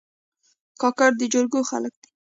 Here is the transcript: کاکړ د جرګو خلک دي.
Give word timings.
کاکړ 0.81 1.11
د 1.17 1.21
جرګو 1.33 1.59
خلک 1.69 1.93
دي. 2.01 2.09